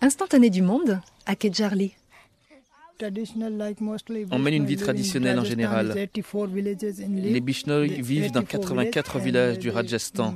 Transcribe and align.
Instantané 0.00 0.50
du 0.50 0.62
monde 0.62 1.00
à 1.26 1.34
Kejarli. 1.34 1.94
On 4.30 4.38
mène 4.38 4.54
une 4.54 4.64
vie 4.64 4.76
traditionnelle 4.76 5.38
en 5.38 5.44
général. 5.44 6.08
Les 7.08 7.40
Bishnoi 7.40 7.84
vivent 7.86 8.32
dans 8.32 8.42
84 8.42 9.18
villages 9.18 9.58
du 9.58 9.70
Rajasthan. 9.70 10.34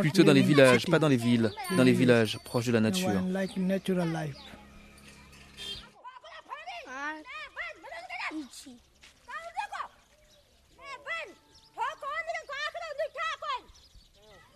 Plutôt 0.00 0.22
dans 0.22 0.32
les 0.32 0.42
villages, 0.42 0.86
pas 0.86 0.98
dans 0.98 1.08
les 1.08 1.16
villes, 1.16 1.50
dans 1.76 1.84
les 1.84 1.92
villages, 1.92 2.38
proches 2.44 2.66
de 2.66 2.72
la 2.72 2.80
nature. 2.80 3.10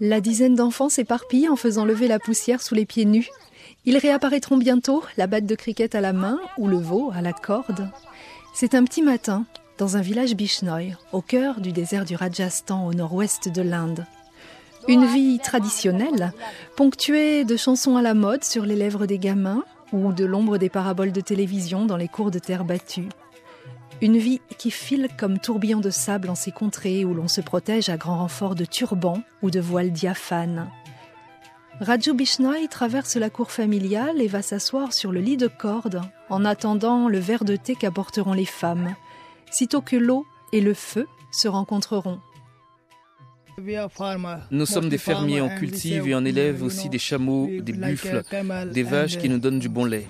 La 0.03 0.23
dizaine 0.23 0.55
d'enfants 0.55 0.89
s'éparpillent 0.89 1.51
en 1.51 1.57
faisant 1.57 1.85
lever 1.85 2.09
la 2.09 2.19
poussière 2.19 2.63
sous 2.63 2.75
les 2.75 2.87
pieds 2.87 3.05
nus. 3.05 3.29
Ils 3.85 3.99
réapparaîtront 3.99 4.57
bientôt, 4.57 5.05
la 5.19 5.27
batte 5.27 5.45
de 5.45 5.55
cricket 5.55 5.95
à 5.95 6.01
la 6.01 6.15
main 6.15 6.41
ou 6.57 6.69
le 6.69 6.79
veau 6.79 7.11
à 7.15 7.21
la 7.21 7.35
corde. 7.35 7.91
C'est 8.55 8.75
un 8.75 8.85
petit 8.85 9.03
matin, 9.03 9.45
dans 9.77 9.99
un 9.99 10.01
village 10.01 10.35
Bishnoi, 10.35 10.97
au 11.13 11.21
cœur 11.21 11.61
du 11.61 11.73
désert 11.73 12.07
du 12.07 12.17
Rajasthan 12.17 12.87
au 12.87 12.95
nord-ouest 12.95 13.51
de 13.51 13.61
l'Inde. 13.61 14.07
Une 14.89 15.05
vie 15.05 15.39
traditionnelle, 15.39 16.33
ponctuée 16.77 17.45
de 17.45 17.57
chansons 17.59 17.97
à 17.97 18.03
la 18.03 18.15
mode 18.15 18.43
sur 18.43 18.65
les 18.65 18.77
lèvres 18.77 19.05
des 19.05 19.19
gamins 19.19 19.65
ou 19.93 20.15
de 20.15 20.25
l'ombre 20.25 20.57
des 20.57 20.71
paraboles 20.71 21.13
de 21.13 21.21
télévision 21.21 21.85
dans 21.85 21.99
les 21.99 22.09
cours 22.09 22.31
de 22.31 22.39
terre 22.39 22.65
battue. 22.65 23.11
Une 24.03 24.17
vie 24.17 24.41
qui 24.57 24.71
file 24.71 25.09
comme 25.19 25.39
tourbillon 25.39 25.81
de 25.81 25.91
sable 25.91 26.31
en 26.31 26.35
ces 26.35 26.53
contrées 26.53 27.05
où 27.05 27.13
l'on 27.13 27.29
se 27.29 27.43
protège 27.43 27.91
à 27.91 27.99
grand 27.99 28.19
renfort 28.19 28.55
de 28.55 28.65
turbans 28.65 29.23
ou 29.43 29.51
de 29.51 29.61
voiles 29.61 29.93
diaphanes. 29.93 30.71
Raju 31.81 32.15
Bishnoi 32.15 32.67
traverse 32.71 33.17
la 33.17 33.29
cour 33.29 33.51
familiale 33.51 34.21
et 34.21 34.27
va 34.27 34.41
s'asseoir 34.41 34.95
sur 34.95 35.13
le 35.13 35.21
lit 35.21 35.37
de 35.37 35.49
corde 35.49 36.01
en 36.31 36.47
attendant 36.47 37.09
le 37.09 37.19
verre 37.19 37.45
de 37.45 37.57
thé 37.57 37.75
qu'apporteront 37.75 38.33
les 38.33 38.47
femmes, 38.47 38.95
sitôt 39.51 39.83
que 39.83 39.97
l'eau 39.97 40.27
et 40.53 40.61
le 40.63 40.75
feu 40.75 41.07
se 41.31 41.49
rencontreront. 41.49 42.21
Nous 44.51 44.67
sommes 44.67 44.89
des 44.89 44.99
fermiers, 44.99 45.43
on 45.43 45.49
cultive 45.51 46.09
et 46.09 46.15
on 46.15 46.25
élève 46.25 46.63
aussi 46.63 46.89
des 46.89 46.99
chameaux, 46.99 47.49
des 47.61 47.73
buffles, 47.73 48.23
des 48.73 48.83
vaches 48.83 49.19
qui 49.19 49.29
nous 49.29 49.39
donnent 49.39 49.59
du 49.59 49.69
bon 49.69 49.85
lait. 49.85 50.07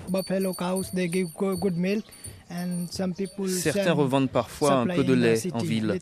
Certains 3.47 3.93
revendent 3.93 4.29
parfois 4.29 4.73
un 4.73 4.87
peu 4.87 5.03
de 5.03 5.13
lait 5.13 5.51
en 5.53 5.59
ville. 5.59 5.99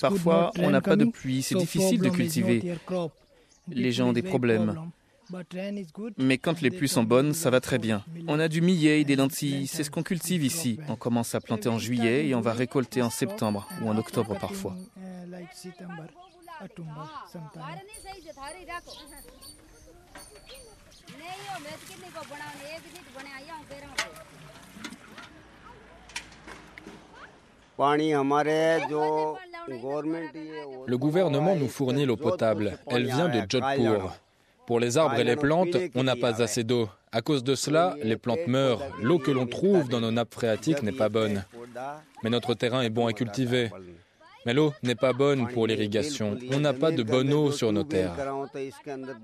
Parfois, 0.00 0.50
on 0.58 0.70
n'a 0.70 0.80
pas 0.80 0.96
de 0.96 1.04
pluie, 1.04 1.42
c'est 1.42 1.54
difficile 1.54 2.00
de 2.00 2.08
cultiver. 2.08 2.74
Les 3.68 3.92
gens 3.92 4.08
ont 4.08 4.12
des 4.12 4.22
problèmes. 4.22 4.90
Mais 6.18 6.38
quand 6.38 6.60
les 6.60 6.70
pluies 6.70 6.88
sont 6.88 7.04
bonnes, 7.04 7.34
ça 7.34 7.50
va 7.50 7.60
très 7.60 7.78
bien. 7.78 8.04
On 8.26 8.40
a 8.40 8.48
du 8.48 8.60
millet 8.60 9.00
et 9.00 9.04
des 9.04 9.16
lentilles, 9.16 9.66
c'est 9.66 9.84
ce 9.84 9.90
qu'on 9.90 10.02
cultive 10.02 10.42
ici. 10.42 10.78
On 10.88 10.96
commence 10.96 11.34
à 11.34 11.40
planter 11.40 11.68
en 11.68 11.78
juillet 11.78 12.26
et 12.26 12.34
on 12.34 12.40
va 12.40 12.52
récolter 12.52 13.02
en 13.02 13.10
septembre 13.10 13.68
ou 13.82 13.88
en 13.88 13.96
octobre 13.96 14.36
parfois. 14.38 14.76
Le 30.86 30.96
gouvernement 30.98 31.56
nous 31.56 31.68
fournit 31.68 32.04
l'eau 32.04 32.16
potable. 32.16 32.78
Elle 32.88 33.06
vient 33.06 33.28
de 33.28 33.40
Jodhpur. 33.48 34.12
Pour 34.66 34.78
les 34.80 34.98
arbres 34.98 35.18
et 35.18 35.24
les 35.24 35.36
plantes, 35.36 35.76
on 35.94 36.04
n'a 36.04 36.16
pas 36.16 36.42
assez 36.42 36.62
d'eau. 36.62 36.88
À 37.10 37.22
cause 37.22 37.42
de 37.42 37.54
cela, 37.54 37.96
les 38.02 38.16
plantes 38.16 38.46
meurent. 38.46 38.82
L'eau 39.02 39.18
que 39.18 39.30
l'on 39.30 39.46
trouve 39.46 39.88
dans 39.88 40.00
nos 40.00 40.12
nappes 40.12 40.34
phréatiques 40.34 40.82
n'est 40.82 40.92
pas 40.92 41.08
bonne. 41.08 41.44
Mais 42.22 42.30
notre 42.30 42.54
terrain 42.54 42.82
est 42.82 42.90
bon 42.90 43.06
à 43.06 43.12
cultiver. 43.12 43.70
Mais 44.46 44.54
l'eau 44.54 44.72
n'est 44.82 44.94
pas 44.94 45.12
bonne 45.12 45.48
pour 45.48 45.66
l'irrigation. 45.66 46.36
On 46.52 46.60
n'a 46.60 46.72
pas 46.72 46.90
de 46.90 47.02
bonne 47.02 47.32
eau 47.32 47.50
sur 47.52 47.72
nos 47.72 47.84
terres. 47.84 48.14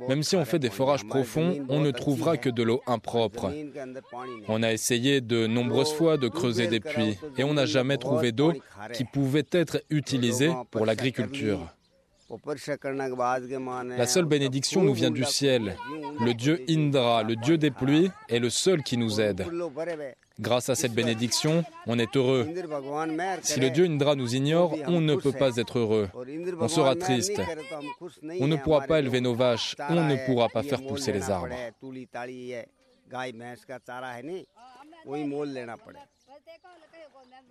Même 0.08 0.22
si 0.22 0.36
on 0.36 0.44
fait 0.44 0.58
des 0.58 0.70
forages 0.70 1.06
profonds, 1.06 1.64
on 1.68 1.80
ne 1.80 1.90
trouvera 1.90 2.36
que 2.36 2.50
de 2.50 2.62
l'eau 2.62 2.82
impropre. 2.86 3.50
On 4.48 4.62
a 4.62 4.72
essayé 4.72 5.20
de 5.20 5.46
nombreuses 5.46 5.92
fois 5.92 6.16
de 6.16 6.28
creuser 6.28 6.66
des 6.66 6.80
puits 6.80 7.18
et 7.38 7.44
on 7.44 7.54
n'a 7.54 7.66
jamais 7.66 7.96
trouvé 7.96 8.32
d'eau 8.32 8.52
qui 8.92 9.04
pouvait 9.04 9.46
être 9.52 9.82
utilisée 9.90 10.50
pour 10.70 10.86
l'agriculture. 10.86 11.75
La 12.28 14.06
seule 14.06 14.24
bénédiction 14.24 14.82
nous 14.82 14.94
vient 14.94 15.10
du 15.10 15.24
ciel. 15.24 15.76
Le 16.20 16.34
dieu 16.34 16.64
Indra, 16.68 17.22
le 17.22 17.36
dieu 17.36 17.56
des 17.56 17.70
pluies, 17.70 18.10
est 18.28 18.38
le 18.40 18.50
seul 18.50 18.82
qui 18.82 18.96
nous 18.96 19.20
aide. 19.20 19.46
Grâce 20.38 20.68
à 20.68 20.74
cette 20.74 20.92
bénédiction, 20.92 21.64
on 21.86 21.98
est 21.98 22.14
heureux. 22.16 22.48
Si 23.42 23.60
le 23.60 23.70
dieu 23.70 23.84
Indra 23.86 24.16
nous 24.16 24.34
ignore, 24.34 24.74
on 24.86 25.00
ne 25.00 25.14
peut 25.14 25.32
pas 25.32 25.56
être 25.56 25.78
heureux. 25.78 26.08
On 26.60 26.68
sera 26.68 26.96
triste. 26.96 27.40
On 28.40 28.46
ne 28.46 28.56
pourra 28.56 28.82
pas 28.82 28.98
élever 28.98 29.20
nos 29.20 29.34
vaches. 29.34 29.76
On 29.88 29.94
ne 29.94 30.26
pourra 30.26 30.48
pas 30.48 30.62
faire 30.62 30.82
pousser 30.84 31.12
les 31.12 31.30
arbres. 31.30 31.54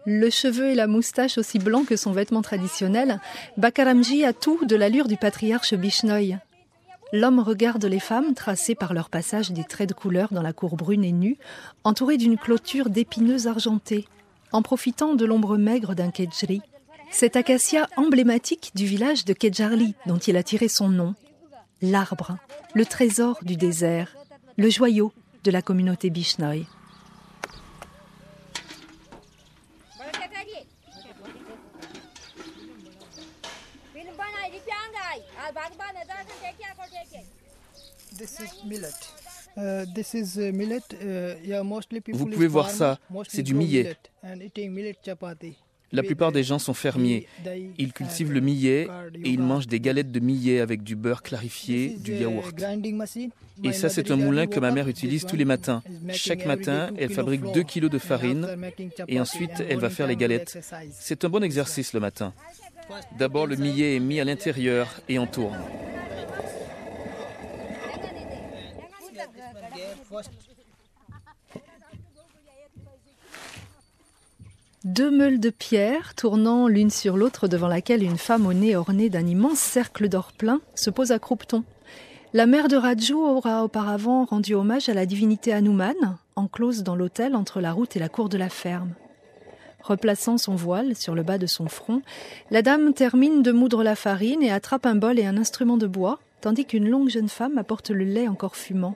Le 0.06 0.30
cheveu 0.30 0.68
et 0.68 0.76
la 0.76 0.88
moustache 0.88 1.38
aussi 1.38 1.58
blancs 1.58 1.88
que 1.88 1.96
son 1.96 2.12
vêtement 2.12 2.44
traditionnel, 2.44 3.20
Bakaramji 3.58 4.24
a 4.24 4.34
tout 4.34 4.64
de 4.66 4.76
l'allure 4.76 5.08
du 5.08 5.18
patriarche 5.18 5.74
Bishnoi. 5.74 6.38
L'homme 7.12 7.40
regarde 7.40 7.86
les 7.86 8.00
femmes 8.00 8.34
tracées 8.34 8.76
par 8.76 8.94
leur 8.94 9.10
passage 9.10 9.52
des 9.52 9.64
traits 9.64 9.90
de 9.90 9.94
couleur 9.94 10.32
dans 10.32 10.42
la 10.42 10.54
cour 10.54 10.76
brune 10.76 11.04
et 11.04 11.12
nue, 11.12 11.38
entourée 11.84 12.18
d'une 12.18 12.38
clôture 12.38 12.90
d'épineuses 12.90 13.48
argentées, 13.48 14.06
en 14.52 14.62
profitant 14.62 15.16
de 15.16 15.26
l'ombre 15.26 15.58
maigre 15.58 15.96
d'un 15.96 16.12
kejri, 16.12 16.62
cet 17.12 17.36
acacia 17.36 17.88
emblématique 17.98 18.72
du 18.76 18.86
village 18.86 19.26
de 19.26 19.34
Kejarli 19.34 19.96
dont 20.06 20.18
il 20.18 20.38
a 20.38 20.44
tiré 20.44 20.68
son 20.68 20.90
nom. 20.90 21.16
L'arbre, 21.82 22.38
le 22.74 22.86
trésor 22.86 23.40
du 23.44 23.56
désert, 23.56 24.16
le 24.58 24.70
joyau 24.70 25.14
de 25.44 25.52
la 25.52 25.62
communauté 25.62 26.10
Bishnoi. 26.10 26.66
Vous 42.14 42.26
pouvez 42.28 42.48
voir 42.48 42.70
ça, 42.70 43.00
c'est 43.28 43.44
du 43.44 43.54
millet. 43.54 43.96
La 45.92 46.04
plupart 46.04 46.32
des 46.32 46.44
gens 46.44 46.60
sont 46.60 46.74
fermiers. 46.74 47.28
Ils 47.78 47.94
cultivent 47.94 48.34
le 48.34 48.42
millet 48.42 48.88
et 49.24 49.30
ils 49.30 49.40
mangent 49.40 49.68
des 49.68 49.80
galettes 49.80 50.12
de 50.12 50.20
millet 50.20 50.60
avec 50.60 50.84
du 50.84 50.96
beurre 50.96 51.22
clarifié, 51.22 51.96
du 52.00 52.16
yaourt. 52.16 52.54
Et 53.64 53.72
ça, 53.72 53.88
c'est 53.88 54.12
un 54.12 54.18
moulin 54.18 54.48
que 54.48 54.60
ma 54.60 54.72
mère 54.72 54.90
utilise 54.90 55.26
tous 55.26 55.38
les 55.38 55.46
matins. 55.46 55.84
Chaque 56.12 56.46
matin, 56.46 56.90
elle 56.98 57.12
fabrique 57.12 57.44
2 57.54 57.64
kilos 57.64 57.92
de 57.92 58.00
farine 58.00 58.48
et 59.08 59.20
ensuite, 59.20 59.64
elle 59.70 59.80
va 59.80 59.90
faire 59.90 60.08
les 60.08 60.18
galettes. 60.18 60.58
C'est 60.92 61.24
un 61.24 61.30
bon 61.30 61.44
exercice 61.44 61.94
le 61.94 62.02
matin. 62.02 62.34
D'abord, 63.18 63.48
le 63.48 63.56
millet 63.56 63.96
est 63.96 64.02
mis 64.02 64.20
à 64.20 64.26
l'intérieur 64.26 65.02
et 65.08 65.18
on 65.18 65.28
tourne. 65.28 65.58
Deux 74.84 75.10
meules 75.10 75.40
de 75.40 75.50
pierre 75.50 76.14
tournant 76.14 76.68
l'une 76.68 76.92
sur 76.92 77.18
l'autre 77.18 77.48
devant 77.48 77.68
laquelle 77.68 78.04
une 78.04 78.20
femme 78.20 78.46
au 78.46 78.54
nez 78.54 78.76
orné 78.76 79.10
d'un 79.10 79.26
immense 79.26 79.58
cercle 79.58 80.08
d'or 80.10 80.32
plein 80.32 80.62
se 80.76 80.92
pose 80.92 81.12
à 81.12 81.18
croupeton. 81.18 81.64
La 82.34 82.46
mère 82.46 82.68
de 82.68 82.76
Raju 82.76 83.16
aura 83.16 83.64
auparavant 83.64 84.26
rendu 84.26 84.54
hommage 84.54 84.88
à 84.88 84.94
la 84.94 85.08
divinité 85.08 85.54
Hanuman, 85.54 86.18
enclose 86.36 86.84
dans 86.84 86.96
l'hôtel 86.96 87.36
entre 87.36 87.62
la 87.62 87.72
route 87.72 87.96
et 87.96 88.00
la 88.00 88.10
cour 88.10 88.30
de 88.30 88.38
la 88.38 88.50
ferme. 88.50 88.94
Replaçant 89.82 90.38
son 90.38 90.56
voile 90.56 90.96
sur 90.96 91.16
le 91.16 91.24
bas 91.24 91.40
de 91.40 91.48
son 91.48 91.68
front, 91.68 92.02
la 92.52 92.62
dame 92.62 92.94
termine 92.94 93.42
de 93.42 93.52
moudre 93.52 93.84
la 93.84 93.96
farine 93.96 94.44
et 94.44 94.52
attrape 94.52 94.86
un 94.86 94.96
bol 94.96 95.18
et 95.18 95.26
un 95.26 95.38
instrument 95.38 95.78
de 95.78 95.88
bois, 95.88 96.20
tandis 96.42 96.66
qu'une 96.66 96.90
longue 96.90 97.10
jeune 97.10 97.30
femme 97.30 97.58
apporte 97.58 97.90
le 97.90 98.04
lait 98.04 98.28
encore 98.28 98.56
fumant. 98.56 98.96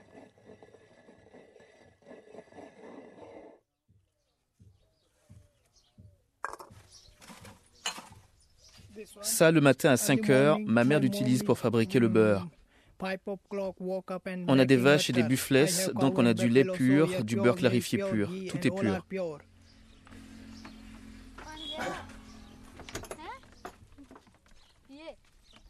Ça, 9.22 9.52
le 9.52 9.62
matin 9.62 9.92
à 9.92 9.98
5 9.98 10.30
heures, 10.30 10.60
ma 10.66 10.84
mère 10.84 11.00
l'utilise 11.00 11.44
pour 11.44 11.58
fabriquer 11.58 12.00
le 12.00 12.08
beurre. 12.08 12.48
On 14.48 14.60
a 14.60 14.66
des 14.66 14.76
vaches 14.76 15.10
et 15.10 15.14
des 15.14 15.24
buffles, 15.24 15.92
donc 15.96 16.18
on 16.18 16.26
a 16.26 16.34
du 16.34 16.50
lait 16.50 16.66
pur, 16.66 17.24
du 17.24 17.36
beurre 17.36 17.56
clarifié 17.56 18.00
pur. 18.00 18.32
Tout 18.50 18.68
est 18.68 18.72
pur. 18.72 19.06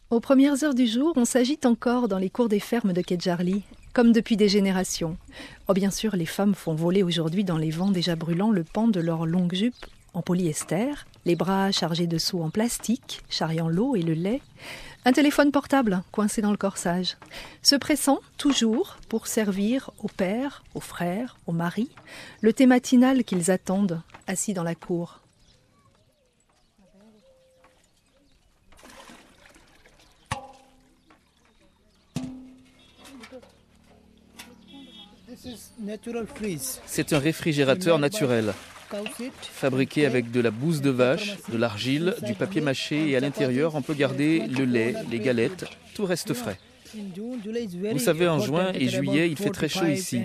Aux 0.10 0.20
premières 0.20 0.64
heures 0.64 0.74
du 0.74 0.88
jour, 0.88 1.14
on 1.18 1.26
s'agite 1.26 1.68
encore 1.68 2.08
dans 2.08 2.18
les 2.18 2.32
cours 2.32 2.50
des 2.50 2.60
fermes 2.60 2.94
de 2.94 3.02
Kedjarli, 3.02 3.62
comme 3.94 4.12
depuis 4.12 4.38
des 4.38 4.50
générations. 4.50 5.18
Oh, 5.68 5.74
bien 5.74 5.92
sûr, 5.92 6.16
les 6.16 6.26
femmes 6.26 6.56
font 6.56 6.74
voler 6.74 7.04
aujourd'hui 7.04 7.44
dans 7.44 7.60
les 7.60 7.70
vents 7.70 7.92
déjà 7.92 8.16
brûlants 8.16 8.50
le 8.50 8.64
pan 8.64 8.88
de 8.88 9.00
leurs 9.00 9.28
longues 9.28 9.54
jupes 9.54 9.86
en 10.16 10.24
polyester, 10.24 11.06
les 11.26 11.36
bras 11.36 11.72
chargés 11.72 12.08
de 12.08 12.18
seaux 12.18 12.42
en 12.42 12.50
plastique, 12.50 13.22
charriant 13.30 13.68
l'eau 13.68 13.96
et 13.96 14.02
le 14.02 14.14
lait, 14.14 14.42
un 15.06 15.12
téléphone 15.12 15.52
portable 15.52 16.04
coincé 16.12 16.42
dans 16.42 16.52
le 16.52 16.58
corsage, 16.58 17.18
se 17.62 17.76
pressant 17.76 18.20
toujours 18.38 18.98
pour 19.08 19.28
servir 19.28 19.92
aux 20.00 20.08
pères, 20.08 20.64
aux 20.76 20.82
frères, 20.82 21.38
aux 21.48 21.52
maris, 21.52 21.90
le 22.42 22.54
thé 22.54 22.66
matinal 22.66 23.24
qu'ils 23.24 23.52
attendent, 23.52 24.02
assis 24.28 24.54
dans 24.54 24.64
la 24.64 24.76
cour. 24.76 25.22
C'est 36.86 37.14
un 37.14 37.20
réfrigérateur 37.20 37.98
naturel, 37.98 38.54
fabriqué 39.42 40.06
avec 40.06 40.32
de 40.32 40.42
la 40.42 40.52
bouse 40.52 40.82
de 40.82 40.90
vache, 40.90 41.38
de 41.52 41.58
l'argile, 41.58 42.16
du 42.24 42.34
papier 42.34 42.62
mâché 42.62 43.10
et 43.10 43.16
à 43.16 43.20
l'intérieur 43.20 43.76
on 43.76 43.82
peut 43.82 43.94
garder 43.94 44.48
le 44.48 44.66
lait, 44.66 44.96
les 45.12 45.20
galettes, 45.20 45.66
tout 45.94 46.06
reste 46.06 46.34
frais. 46.34 46.58
Vous 47.92 48.00
savez, 48.00 48.28
en 48.28 48.40
juin 48.40 48.72
et 48.74 48.88
juillet, 48.88 49.30
il 49.30 49.38
fait 49.38 49.50
très 49.52 49.70
chaud 49.70 49.86
ici. 49.86 50.22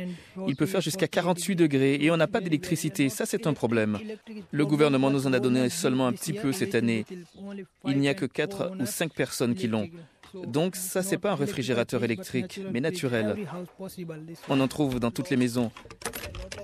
Il 0.48 0.56
peut 0.56 0.66
faire 0.66 0.80
jusqu'à 0.80 1.08
48 1.08 1.56
degrés 1.56 1.98
et 2.00 2.10
on 2.10 2.16
n'a 2.16 2.26
pas 2.26 2.40
d'électricité. 2.40 3.08
Ça, 3.08 3.26
c'est 3.26 3.46
un 3.46 3.52
problème. 3.52 3.98
Le 4.50 4.66
gouvernement 4.66 5.10
nous 5.10 5.26
en 5.26 5.32
a 5.32 5.40
donné 5.40 5.68
seulement 5.68 6.06
un 6.06 6.12
petit 6.12 6.32
peu 6.32 6.52
cette 6.52 6.74
année. 6.74 7.04
Il 7.86 7.98
n'y 7.98 8.08
a 8.08 8.14
que 8.14 8.26
4 8.26 8.72
ou 8.80 8.86
5 8.86 9.12
personnes 9.12 9.54
qui 9.54 9.68
l'ont. 9.68 9.88
Donc 10.46 10.74
ça, 10.76 11.02
c'est 11.02 11.18
pas 11.18 11.32
un 11.32 11.36
réfrigérateur 11.36 12.02
électrique, 12.02 12.60
mais 12.72 12.80
naturel. 12.80 13.36
On 14.48 14.60
en 14.60 14.68
trouve 14.68 14.98
dans 14.98 15.10
toutes 15.10 15.30
les 15.30 15.36
maisons. 15.36 15.70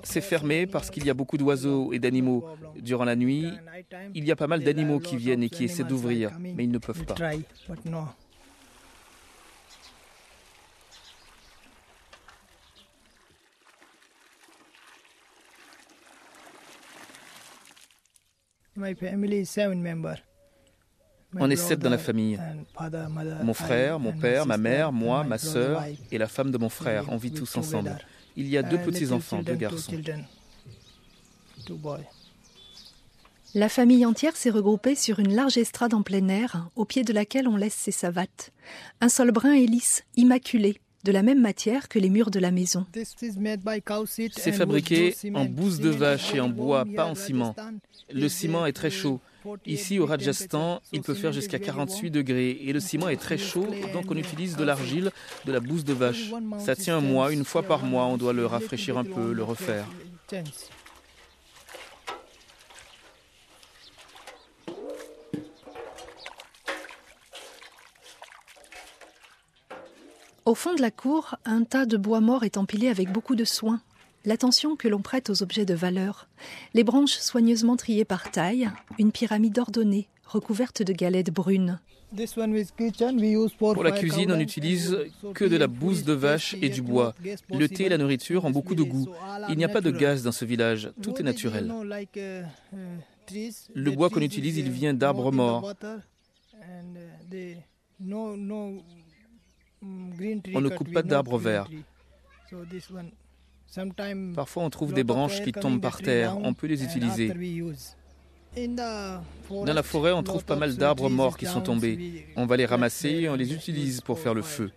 C'est 0.03 0.21
fermé 0.21 0.67
parce 0.67 0.91
qu'il 0.91 1.05
y 1.05 1.11
a 1.11 1.15
beaucoup 1.15 1.37
d'oiseaux 1.37 1.93
et 1.93 1.99
d'animaux. 1.99 2.45
Durant 2.77 3.05
la 3.05 3.17
nuit, 3.17 3.49
il 4.15 4.25
y 4.25 4.31
a 4.31 4.37
pas 4.37 4.47
mal 4.47 4.63
d'animaux 4.63 5.01
qui 5.01 5.17
viennent 5.17 5.43
et 5.43 5.51
qui 5.51 5.65
essaient 5.65 5.85
d'ouvrir, 5.85 6.31
mais 6.39 6.65
ils 6.65 6.71
ne 6.71 6.79
peuvent 6.79 7.05
pas. 7.05 7.15
On 21.39 21.51
est 21.51 21.57
sept 21.57 21.79
dans 21.79 21.91
la 21.91 21.99
famille. 21.99 22.41
Mon 23.43 23.55
frère, 23.55 24.01
mon 24.01 24.13
père, 24.13 24.47
ma 24.47 24.57
mère, 24.57 24.91
moi, 24.91 25.23
ma 25.25 25.39
sœur 25.39 25.85
et 26.11 26.19
la 26.19 26.27
femme 26.27 26.51
de 26.51 26.59
mon 26.59 26.69
frère. 26.69 27.05
On 27.09 27.17
vit 27.17 27.33
tous 27.33 27.57
ensemble. 27.57 27.99
Il 28.37 28.49
y 28.49 28.57
a 28.57 28.63
deux 28.63 28.79
petits-enfants, 28.79 29.43
deux 29.43 29.55
garçons. 29.55 29.93
La 33.55 33.69
famille 33.69 34.07
entière 34.07 34.37
s'est 34.37 34.51
regroupée 34.51 34.95
sur 34.95 35.19
une 35.19 35.35
large 35.35 35.59
estrade 35.59 35.93
en 35.93 36.03
plein 36.03 36.29
air, 36.29 36.69
au 36.77 36.85
pied 36.85 37.03
de 37.03 37.13
laquelle 37.13 37.49
on 37.49 37.57
laisse 37.57 37.75
ses 37.75 37.91
savates. 37.91 38.53
Un 39.01 39.09
sol 39.09 39.33
brun 39.33 39.55
et 39.55 39.67
lisse, 39.67 40.05
immaculé, 40.17 40.81
de 41.03 41.11
la 41.11 41.23
même 41.23 41.41
matière 41.41 41.89
que 41.89 41.99
les 41.99 42.11
murs 42.11 42.31
de 42.31 42.39
la 42.39 42.53
maison. 42.53 42.87
C'est 42.95 44.53
fabriqué 44.53 45.17
en 45.35 45.47
bouse 45.47 45.81
de 45.81 45.91
vache 45.91 46.33
et 46.35 46.41
en 46.41 46.49
bois, 46.49 46.85
pas 46.95 47.07
en 47.07 47.17
ciment. 47.17 47.57
Le 48.13 48.29
ciment 48.29 48.67
est 48.67 48.73
très 48.73 48.91
chaud. 48.91 49.21
Ici, 49.67 49.99
au 49.99 50.07
Rajasthan, 50.07 50.81
il 50.93 51.03
peut 51.03 51.15
faire 51.15 51.33
jusqu'à 51.33 51.59
48 51.59 52.11
degrés 52.11 52.51
et 52.51 52.73
le 52.73 52.81
ciment 52.81 53.09
est 53.09 53.17
très 53.17 53.39
chaud, 53.39 53.67
donc 53.93 54.11
on 54.11 54.17
utilise 54.17 54.57
de 54.57 54.65
l'argile, 54.65 55.11
de 55.45 55.53
la 55.53 55.61
bouse 55.61 55.85
de 55.85 55.93
vache. 55.93 56.31
Ça 56.59 56.77
tient 56.77 56.99
un 56.99 57.01
mois, 57.01 57.33
une 57.33 57.45
fois 57.45 57.63
par 57.63 57.85
mois, 57.85 58.05
on 58.05 58.17
doit 58.17 58.33
le 58.33 58.47
rafraîchir 58.47 58.99
un 58.99 59.05
peu, 59.05 59.33
le 59.33 59.43
refaire. 59.43 59.87
Au 70.45 70.55
fond 70.55 70.75
de 70.75 70.81
la 70.81 70.91
cour, 70.91 71.37
un 71.45 71.63
tas 71.65 71.87
de 71.87 71.97
bois 71.97 72.21
mort 72.21 72.45
est 72.45 72.57
empilé 72.57 72.89
avec 72.89 73.13
beaucoup 73.13 73.37
de 73.37 73.45
soin 73.45 73.81
l'attention 74.25 74.77
que 74.77 74.89
l'on 74.89 75.01
prête 75.01 75.31
aux 75.31 75.43
objets 75.43 75.65
de 75.65 75.75
valeur, 75.75 76.29
les 76.75 76.85
branches 76.85 77.19
soigneusement 77.19 77.77
triées 77.77 78.05
par 78.05 78.31
taille, 78.31 78.71
une 78.99 79.13
pyramide 79.13 79.59
ordonnée, 79.59 80.09
recouverte 80.27 80.83
de 80.83 80.93
galettes 80.93 81.31
brunes. 81.31 81.81
Pour 83.59 83.85
la 83.85 83.93
cuisine, 83.93 84.33
on 84.33 84.37
n'utilise 84.37 84.99
que 85.33 85.45
de 85.45 85.57
la 85.57 85.69
bouse 85.69 86.05
de 86.05 86.13
vache 86.13 86.57
et 86.61 86.69
du 86.69 86.83
bois. 86.83 87.15
Le 87.49 87.69
thé 87.69 87.85
et 87.85 87.89
la 87.89 87.99
nourriture 87.99 88.45
ont 88.45 88.51
beaucoup 88.51 88.75
de 88.75 88.83
goût. 88.83 89.09
Il 89.49 89.57
n'y 89.57 89.65
a 89.65 89.69
pas 89.69 89.81
de 89.81 89.93
gaz 89.93 90.25
dans 90.25 90.33
ce 90.33 90.45
village, 90.45 90.91
tout 91.03 91.17
est 91.19 91.23
naturel. 91.23 91.73
Le 93.75 93.91
bois 93.93 94.11
qu'on 94.11 94.21
utilise, 94.21 94.57
il 94.59 94.71
vient 94.71 94.93
d'arbres 94.93 95.31
morts. 95.31 95.73
On 99.83 100.61
ne 100.61 100.69
coupe 100.69 100.93
pas 100.93 101.03
d'arbres 101.03 101.39
verts. 101.39 101.69
Parfois, 104.35 104.65
on 104.65 104.71
trouve 104.71 104.93
des 104.93 105.05
branches 105.05 105.43
qui 105.43 105.53
tombent 105.53 105.81
par 105.81 105.99
terre. 105.99 106.37
On 106.43 106.55
peut 106.55 106.67
les 106.67 106.83
utiliser. 106.83 107.33
Dans 108.57 109.73
la 109.73 109.83
forêt, 109.83 110.13
on 110.13 110.23
trouve 110.23 110.45
pas 110.45 110.57
mal 110.57 110.77
d'arbres 110.77 111.09
morts 111.09 111.37
qui 111.37 111.47
sont 111.47 111.61
tombés. 111.61 112.27
On 112.37 112.47
va 112.47 112.57
les 112.57 112.67
ramasser 112.67 113.11
et 113.11 113.29
on 113.29 113.37
les 113.37 113.53
utilise 113.53 114.01
pour 114.01 114.19
faire 114.19 114.35
le 114.35 114.43
feu. 114.43 114.71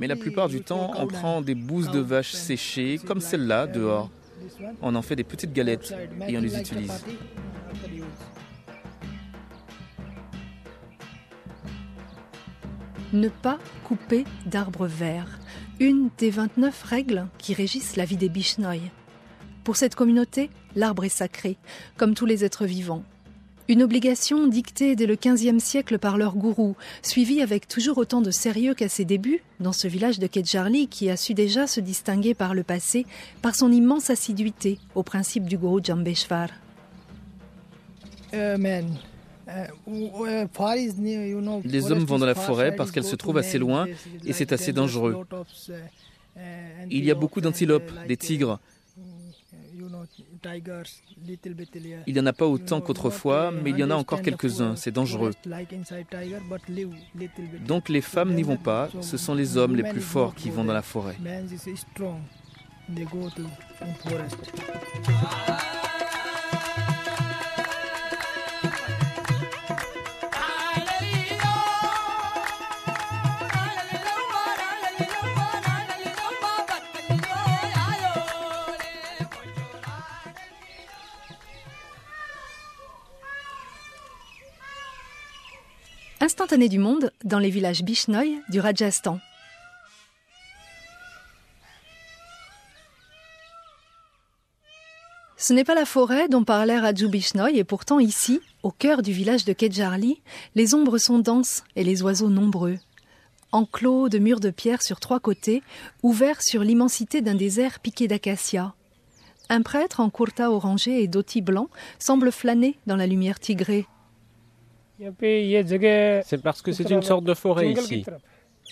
Mais 0.00 0.06
la 0.06 0.16
plupart 0.16 0.48
du 0.48 0.62
temps, 0.62 0.92
on 0.96 1.06
prend 1.06 1.42
des 1.42 1.54
bouses 1.54 1.90
de 1.90 2.00
vaches 2.00 2.32
séchées, 2.32 2.98
comme 2.98 3.20
celle-là, 3.20 3.66
dehors. 3.66 4.10
On 4.80 4.94
en 4.94 5.02
fait 5.02 5.16
des 5.16 5.24
petites 5.24 5.52
galettes 5.52 5.94
et 6.28 6.36
on 6.36 6.40
les 6.40 6.58
utilise. 6.58 7.04
Ne 13.12 13.28
pas 13.28 13.58
couper 13.84 14.24
d'arbres 14.46 14.86
verts 14.86 15.38
une 15.82 16.10
des 16.16 16.30
29 16.30 16.80
règles 16.84 17.26
qui 17.38 17.54
régissent 17.54 17.96
la 17.96 18.04
vie 18.04 18.16
des 18.16 18.28
Bishnoi. 18.28 18.76
Pour 19.64 19.74
cette 19.74 19.96
communauté, 19.96 20.48
l'arbre 20.76 21.02
est 21.02 21.08
sacré, 21.08 21.56
comme 21.96 22.14
tous 22.14 22.24
les 22.24 22.44
êtres 22.44 22.66
vivants. 22.66 23.02
Une 23.68 23.82
obligation 23.82 24.46
dictée 24.46 24.94
dès 24.94 25.06
le 25.06 25.16
XVe 25.16 25.58
siècle 25.58 25.98
par 25.98 26.18
leur 26.18 26.36
gourou, 26.36 26.76
suivie 27.02 27.42
avec 27.42 27.66
toujours 27.66 27.98
autant 27.98 28.20
de 28.20 28.30
sérieux 28.30 28.74
qu'à 28.74 28.88
ses 28.88 29.04
débuts, 29.04 29.42
dans 29.58 29.72
ce 29.72 29.88
village 29.88 30.20
de 30.20 30.28
Kedjarli 30.28 30.86
qui 30.86 31.10
a 31.10 31.16
su 31.16 31.34
déjà 31.34 31.66
se 31.66 31.80
distinguer 31.80 32.34
par 32.34 32.54
le 32.54 32.62
passé 32.62 33.04
par 33.40 33.56
son 33.56 33.72
immense 33.72 34.08
assiduité 34.08 34.78
au 34.94 35.02
principe 35.02 35.46
du 35.46 35.58
gourou 35.58 35.80
Jambeshwar. 35.82 36.48
Les 41.64 41.92
hommes 41.92 42.04
vont 42.04 42.18
dans 42.18 42.26
la 42.26 42.34
forêt 42.34 42.74
parce 42.74 42.90
qu'elle 42.90 43.04
se 43.04 43.16
trouve 43.16 43.38
assez 43.38 43.58
loin 43.58 43.86
et 44.24 44.32
c'est 44.32 44.52
assez 44.52 44.72
dangereux. 44.72 45.24
Il 46.90 47.04
y 47.04 47.10
a 47.10 47.14
beaucoup 47.14 47.40
d'antilopes, 47.40 47.92
des 48.06 48.16
tigres. 48.16 48.58
Il 52.06 52.14
n'y 52.14 52.20
en 52.20 52.26
a 52.26 52.32
pas 52.32 52.46
autant 52.46 52.80
qu'autrefois, 52.80 53.52
mais 53.52 53.70
il 53.70 53.78
y 53.78 53.84
en 53.84 53.90
a 53.90 53.94
encore 53.94 54.22
quelques-uns. 54.22 54.76
C'est 54.76 54.90
dangereux. 54.90 55.32
Donc 57.66 57.88
les 57.88 58.00
femmes 58.00 58.34
n'y 58.34 58.42
vont 58.42 58.56
pas, 58.56 58.88
ce 59.00 59.16
sont 59.16 59.34
les 59.34 59.56
hommes 59.56 59.76
les 59.76 59.84
plus 59.84 60.00
forts 60.00 60.34
qui 60.34 60.50
vont 60.50 60.64
dans 60.64 60.72
la 60.72 60.82
forêt. 60.82 61.16
Instantanée 86.42 86.68
du 86.68 86.80
monde 86.80 87.12
dans 87.22 87.38
les 87.38 87.50
villages 87.50 87.84
Bishnoi 87.84 88.24
du 88.48 88.58
Rajasthan. 88.58 89.20
Ce 95.36 95.52
n'est 95.52 95.62
pas 95.62 95.76
la 95.76 95.84
forêt 95.84 96.26
dont 96.28 96.42
parlait 96.42 96.80
Raju 96.80 97.06
Bishnoi 97.06 97.52
et 97.52 97.62
pourtant 97.62 98.00
ici, 98.00 98.40
au 98.64 98.72
cœur 98.72 99.02
du 99.02 99.12
village 99.12 99.44
de 99.44 99.52
Kedjarli, 99.52 100.20
les 100.56 100.74
ombres 100.74 100.98
sont 100.98 101.20
denses 101.20 101.62
et 101.76 101.84
les 101.84 102.02
oiseaux 102.02 102.28
nombreux. 102.28 102.78
Enclos 103.52 104.08
de 104.08 104.18
murs 104.18 104.40
de 104.40 104.50
pierre 104.50 104.82
sur 104.82 104.98
trois 104.98 105.20
côtés, 105.20 105.62
ouverts 106.02 106.42
sur 106.42 106.64
l'immensité 106.64 107.20
d'un 107.20 107.36
désert 107.36 107.78
piqué 107.78 108.08
d'acacias. 108.08 108.74
Un 109.48 109.62
prêtre 109.62 110.00
en 110.00 110.10
kurta 110.10 110.50
orangé 110.50 111.04
et 111.04 111.06
d'oti 111.06 111.40
blanc 111.40 111.68
semble 112.00 112.32
flâner 112.32 112.78
dans 112.88 112.96
la 112.96 113.06
lumière 113.06 113.38
tigrée. 113.38 113.86
C'est 114.98 116.42
parce 116.42 116.62
que 116.62 116.72
c'est 116.72 116.90
une 116.90 117.02
sorte 117.02 117.24
de 117.24 117.34
forêt 117.34 117.72
ici. 117.72 118.04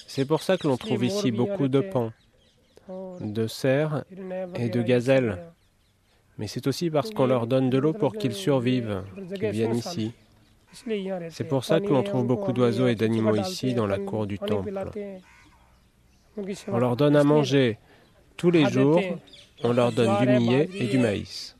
C'est 0.06 0.24
pour 0.24 0.42
ça 0.42 0.56
que 0.56 0.66
l'on 0.68 0.76
trouve 0.76 1.04
ici 1.04 1.30
beaucoup 1.30 1.68
de 1.68 1.80
pans, 1.80 2.12
de 3.20 3.46
cerfs 3.46 4.04
et 4.54 4.68
de 4.68 4.82
gazelles. 4.82 5.38
Mais 6.38 6.46
c'est 6.46 6.66
aussi 6.66 6.88
parce 6.90 7.10
qu'on 7.10 7.26
leur 7.26 7.46
donne 7.46 7.68
de 7.68 7.78
l'eau 7.78 7.92
pour 7.92 8.14
qu'ils 8.14 8.32
survivent, 8.34 9.02
qu'ils 9.34 9.50
viennent 9.50 9.76
ici. 9.76 10.12
C'est 11.28 11.44
pour 11.44 11.64
ça 11.64 11.80
que 11.80 11.88
l'on 11.88 12.02
trouve 12.02 12.26
beaucoup 12.26 12.52
d'oiseaux 12.52 12.86
et 12.86 12.94
d'animaux 12.94 13.36
ici 13.36 13.74
dans 13.74 13.86
la 13.86 13.98
cour 13.98 14.26
du 14.26 14.38
temple. 14.38 14.72
On 16.68 16.78
leur 16.78 16.96
donne 16.96 17.16
à 17.16 17.24
manger 17.24 17.78
tous 18.36 18.50
les 18.50 18.70
jours, 18.70 19.00
on 19.62 19.72
leur 19.72 19.92
donne 19.92 20.18
du 20.20 20.26
millet 20.26 20.68
et 20.74 20.86
du 20.86 20.98
maïs. 20.98 21.56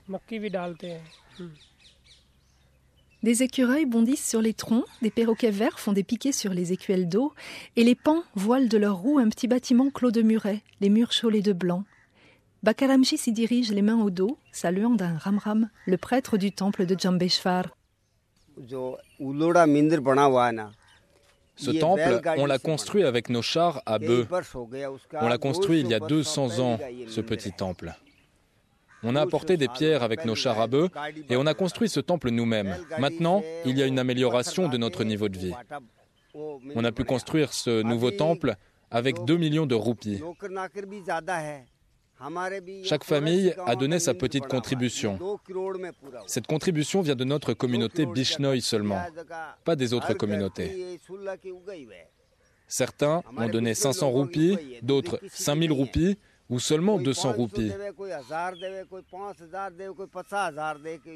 Des 3.23 3.43
écureuils 3.43 3.85
bondissent 3.85 4.27
sur 4.27 4.41
les 4.41 4.55
troncs, 4.55 4.87
des 5.03 5.11
perroquets 5.11 5.51
verts 5.51 5.79
font 5.79 5.93
des 5.93 6.05
piquets 6.05 6.33
sur 6.33 6.55
les 6.55 6.73
écuelles 6.73 7.07
d'eau, 7.07 7.35
et 7.77 7.85
les 7.85 7.95
pans 7.95 8.23
voilent 8.35 8.69
de 8.69 8.79
leurs 8.79 8.97
roues 8.97 9.19
un 9.19 9.29
petit 9.29 9.47
bâtiment 9.47 9.91
clos 9.91 10.11
de 10.11 10.23
murets, 10.23 10.63
les 10.81 10.89
murs 10.89 11.13
chaulés 11.13 11.43
de 11.43 11.53
blanc. 11.53 11.85
Bakaramji 12.63 13.19
s'y 13.19 13.33
dirige 13.33 13.73
les 13.73 13.83
mains 13.83 14.01
au 14.01 14.09
dos, 14.09 14.39
saluant 14.53 14.95
d'un 14.95 15.19
ramram 15.19 15.69
le 15.87 15.99
prêtre 15.99 16.39
du 16.39 16.51
temple 16.51 16.87
de 16.87 16.97
Jambeshwar. 16.99 17.77
Ce 21.57 21.71
temple, 21.73 22.21
on 22.39 22.47
l'a 22.47 22.59
construit 22.59 23.05
avec 23.05 23.29
nos 23.29 23.43
chars 23.43 23.83
à 23.85 23.99
bœufs. 23.99 24.27
On 25.13 25.29
l'a 25.29 25.39
construit 25.39 25.81
il 25.81 25.89
y 25.89 25.95
a 25.95 26.01
200 26.01 26.59
ans, 26.59 26.79
ce 27.07 27.21
petit 27.21 27.53
temple. 27.53 27.95
On 29.03 29.17
a 29.17 29.21
apporté 29.23 29.57
des 29.57 29.69
pierres 29.69 30.03
avec 30.03 30.25
nos 30.25 30.35
chars 30.35 30.61
à 30.61 30.67
bœufs 30.67 30.91
et 31.29 31.37
on 31.37 31.47
a 31.47 31.55
construit 31.55 31.89
ce 31.89 32.01
temple 32.01 32.31
nous-mêmes. 32.31 32.77
Maintenant, 32.99 33.43
il 33.65 33.79
y 33.79 33.83
a 33.83 33.87
une 33.87 33.99
amélioration 33.99 34.69
de 34.69 34.77
notre 34.77 35.05
niveau 35.05 35.29
de 35.29 35.39
vie. 35.39 35.55
On 36.35 36.85
a 36.85 36.93
pu 36.93 37.05
construire 37.05 37.53
ce 37.53 37.83
nouveau 37.83 38.11
temple 38.11 38.55
avec 38.91 39.25
2 39.25 39.37
millions 39.37 39.67
de 39.67 39.75
roupies. 39.75 40.21
Chaque 42.85 43.05
famille 43.05 43.55
a 43.67 43.77
donné 43.77 43.99
sa 43.99 44.13
petite 44.13 44.47
contribution. 44.47 45.19
Cette 46.27 46.47
contribution 46.47 47.01
vient 47.01 47.15
de 47.15 47.25
notre 47.25 47.55
communauté 47.55 48.05
Bishnoi 48.05 48.61
seulement, 48.61 49.01
pas 49.65 49.75
des 49.75 49.95
autres 49.95 50.13
communautés. 50.13 51.01
Certains 52.69 53.23
ont 53.37 53.49
donné 53.49 53.75
500 53.75 54.11
roupies, 54.11 54.59
d'autres 54.83 55.19
5000 55.29 55.73
roupies, 55.73 56.19
ou 56.51 56.59
seulement 56.59 56.99
200 56.99 57.33
roupies. 57.33 57.73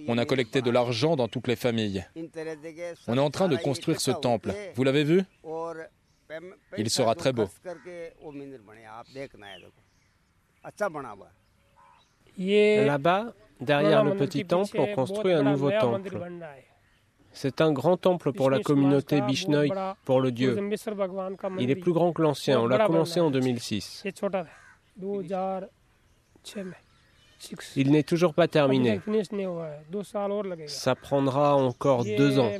On 0.09 0.19
a 0.19 0.25
collecté 0.25 0.63
de 0.63 0.71
l'argent 0.71 1.17
dans 1.17 1.29
toutes 1.29 1.49
les 1.49 1.57
familles. 1.57 2.07
On 3.09 3.17
est 3.17 3.21
en 3.21 3.31
train 3.31 3.49
de 3.49 3.57
construire 3.57 4.01
ce 4.01 4.13
temple. 4.13 4.53
Vous 4.75 4.85
l'avez 4.85 5.05
vu? 5.05 5.23
Il 6.79 6.89
sera 6.89 7.15
très 7.15 7.33
beau. 7.33 7.49
Là-bas, 12.39 13.33
derrière 13.61 14.05
le 14.05 14.17
petit 14.17 14.45
temple, 14.47 14.79
on 14.79 14.95
construit 14.95 15.33
un 15.33 15.43
nouveau 15.43 15.71
temple. 15.71 16.19
C'est 17.37 17.61
un 17.61 17.73
grand 17.73 17.97
temple 17.97 18.33
pour 18.33 18.49
la 18.49 18.61
communauté 18.61 19.21
Bishnoi, 19.21 19.97
pour 20.05 20.21
le 20.21 20.31
Dieu. 20.31 20.57
Il 21.59 21.71
est 21.71 21.75
plus 21.75 21.93
grand 21.93 22.13
que 22.13 22.23
l'ancien, 22.23 22.61
on 22.61 22.67
l'a 22.69 22.87
commencé 22.87 23.19
en 23.19 23.33
2006. 23.33 24.05
Il 27.77 27.91
n'est 27.91 28.03
toujours 28.03 28.35
pas 28.35 28.49
terminé. 28.49 29.01
Ça 30.67 30.95
prendra 30.95 31.57
encore 31.57 32.05
deux 32.05 32.39
ans. 32.39 32.51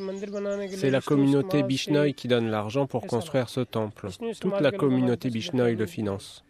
C'est 0.71 0.91
la 0.91 1.01
communauté 1.01 1.63
Bishnoi 1.63 2.13
qui 2.13 2.29
donne 2.29 2.51
l'argent 2.51 2.87
pour 2.87 3.07
construire 3.07 3.49
ce 3.49 3.61
temple. 3.61 4.09
Toute 4.41 4.61
la 4.61 4.73
communauté 4.73 5.31
Bishnoi 5.31 5.73
le 5.73 5.87
finance. 5.87 6.45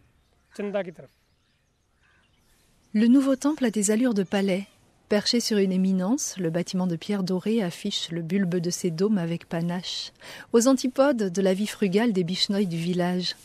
Le 2.93 3.07
nouveau 3.07 3.37
temple 3.37 3.64
a 3.64 3.71
des 3.71 3.91
allures 3.91 4.14
de 4.14 4.23
palais. 4.23 4.67
Perché 5.09 5.38
sur 5.41 5.59
une 5.59 5.73
éminence, 5.73 6.37
le 6.38 6.49
bâtiment 6.49 6.87
de 6.87 6.97
pierre 6.97 7.23
dorée 7.23 7.62
affiche 7.62 8.11
le 8.11 8.23
bulbe 8.23 8.57
de 8.57 8.71
ses 8.71 8.91
dômes 8.91 9.19
avec 9.19 9.47
panache, 9.49 10.12
aux 10.53 10.67
antipodes 10.67 11.31
de 11.31 11.43
la 11.43 11.53
vie 11.53 11.67
frugale 11.67 12.12
des 12.12 12.25
bichenoïs 12.25 12.69
du 12.69 12.79
village. 12.79 13.37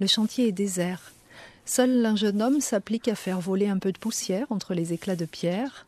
Le 0.00 0.06
chantier 0.06 0.48
est 0.48 0.52
désert. 0.52 1.12
Seul 1.64 2.04
un 2.04 2.16
jeune 2.16 2.42
homme 2.42 2.60
s'applique 2.60 3.08
à 3.08 3.14
faire 3.14 3.40
voler 3.40 3.68
un 3.68 3.78
peu 3.78 3.92
de 3.92 3.98
poussière 3.98 4.46
entre 4.50 4.74
les 4.74 4.92
éclats 4.92 5.16
de 5.16 5.24
pierre. 5.24 5.86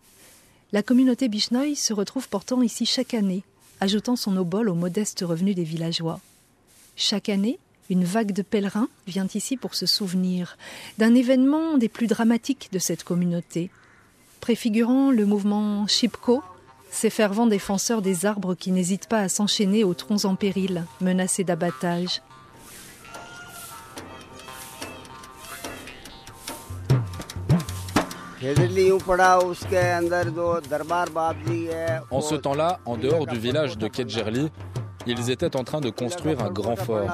La 0.73 0.83
communauté 0.83 1.29
bichenoï 1.29 1.77
se 1.77 1.93
retrouve 1.93 2.29
pourtant 2.29 2.63
ici 2.63 2.87
chaque 2.87 3.15
année, 3.15 3.43
ajoutant 3.81 4.17
son 4.17 4.37
obol 4.37 4.69
aux 4.69 4.75
modestes 4.75 5.25
revenus 5.27 5.57
des 5.57 5.65
villageois. 5.65 6.21
Chaque 6.97 7.29
année, 7.29 7.59
une 7.91 8.05
vague 8.05 8.33
de 8.33 8.43
pèlerins 8.43 8.89
vient 9.07 9.27
ici 9.35 9.57
pour 9.57 9.75
se 9.75 9.87
souvenir 9.87 10.57
d'un 10.99 11.15
événement 11.15 11.77
des 11.77 11.89
plus 11.89 12.07
dramatiques 12.07 12.69
de 12.73 12.79
cette 12.79 13.05
communauté, 13.05 13.71
préfigurant 14.41 15.11
le 15.11 15.27
mouvement 15.27 15.87
Chipko, 15.87 16.43
ces 16.91 17.11
fervents 17.11 17.47
défenseurs 17.47 18.01
des 18.01 18.27
arbres 18.27 18.55
qui 18.55 18.71
n'hésitent 18.71 19.09
pas 19.09 19.21
à 19.21 19.29
s'enchaîner 19.29 19.83
aux 19.83 19.95
troncs 19.95 20.25
en 20.25 20.37
péril, 20.37 20.85
menacés 21.01 21.45
d'abattage. 21.45 22.23
En 32.11 32.21
ce 32.21 32.35
temps-là, 32.35 32.81
en 32.85 32.97
dehors 32.97 33.27
du 33.27 33.39
village 33.39 33.79
de 33.79 33.89
Kedjerli, 33.89 34.51
ils 35.07 35.31
étaient 35.31 35.57
en 35.57 35.65
train 35.65 35.81
de 35.81 35.91
construire 35.91 36.43
un 36.43 36.51
grand 36.51 36.77
fort. 36.77 37.09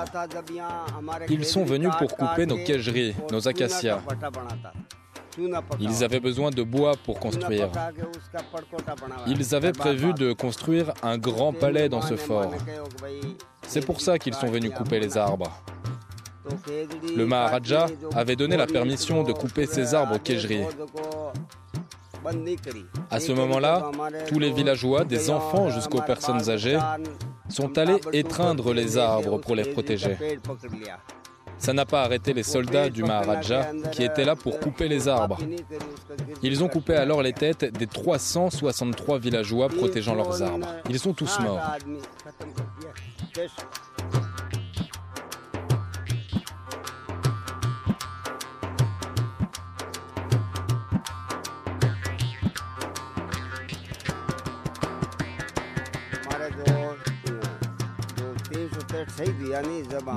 Ils 1.28 1.44
sont 1.44 1.64
venus 1.64 1.90
pour 1.98 2.16
couper 2.16 2.46
nos 2.46 2.56
quaigeries, 2.56 3.14
nos 3.30 3.46
acacias. 3.48 4.00
Ils 5.78 6.04
avaient 6.04 6.20
besoin 6.20 6.50
de 6.50 6.62
bois 6.62 6.94
pour 7.04 7.18
construire. 7.20 7.68
Ils 9.26 9.54
avaient 9.54 9.72
prévu 9.72 10.12
de 10.14 10.32
construire 10.32 10.92
un 11.02 11.18
grand 11.18 11.52
palais 11.52 11.88
dans 11.88 12.02
ce 12.02 12.16
fort. 12.16 12.52
C'est 13.66 13.84
pour 13.86 14.00
ça 14.00 14.18
qu'ils 14.18 14.34
sont 14.34 14.48
venus 14.48 14.72
couper 14.74 14.98
les 14.98 15.16
arbres. 15.16 15.50
Le 17.16 17.24
Maharaja 17.24 17.86
avait 18.14 18.36
donné 18.36 18.56
la 18.56 18.66
permission 18.66 19.22
de 19.22 19.32
couper 19.32 19.66
ces 19.66 19.94
arbres 19.94 20.16
au 20.16 20.18
À 23.10 23.20
ce 23.20 23.32
moment-là, 23.32 23.90
tous 24.28 24.38
les 24.38 24.50
villageois, 24.50 25.04
des 25.04 25.30
enfants 25.30 25.70
jusqu'aux 25.70 26.02
personnes 26.02 26.50
âgées, 26.50 26.78
sont 27.48 27.76
allés 27.78 28.00
étreindre 28.12 28.72
les 28.72 28.98
arbres 28.98 29.38
pour 29.38 29.54
les 29.54 29.64
protéger. 29.64 30.16
Ça 31.58 31.74
n'a 31.74 31.84
pas 31.84 32.02
arrêté 32.02 32.32
les 32.32 32.42
soldats 32.42 32.88
du 32.88 33.02
Maharaja 33.02 33.70
qui 33.92 34.02
étaient 34.02 34.24
là 34.24 34.34
pour 34.34 34.58
couper 34.60 34.88
les 34.88 35.08
arbres. 35.08 35.38
Ils 36.42 36.64
ont 36.64 36.68
coupé 36.68 36.94
alors 36.94 37.22
les 37.22 37.34
têtes 37.34 37.66
des 37.76 37.86
363 37.86 39.18
villageois 39.18 39.68
protégeant 39.68 40.14
leurs 40.14 40.42
arbres. 40.42 40.66
Ils 40.88 40.98
sont 40.98 41.12
tous 41.12 41.38
morts. 41.40 41.60